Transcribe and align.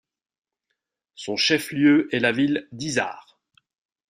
Son 1.13 1.37
chef-lieu 1.37 2.09
est 2.11 2.19
la 2.19 2.31
ville 2.31 2.67
d'Hisar. 2.71 3.39